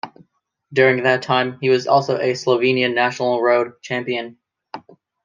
During 0.73 1.03
that 1.03 1.21
time, 1.21 1.59
he 1.61 1.69
was 1.69 1.85
also 1.85 2.15
a 2.17 2.33
Slovenian 2.33 2.95
national 2.95 3.39
road 3.39 3.73
champion. 3.83 4.37